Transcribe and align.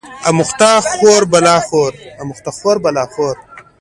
اموخته 0.29 0.71
خور 2.61 2.75
بلا 2.95 3.05
خور 3.13 3.35